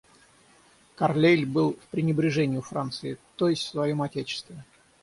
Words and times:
Карлейль 0.95 1.45
был 1.45 1.73
в 1.73 1.87
пренебрежении 1.89 2.57
у 2.57 2.61
Франции, 2.63 3.19
то 3.35 3.49
есть 3.49 3.61
в 3.61 3.69
своем 3.69 4.01
отечестве. 4.01 4.65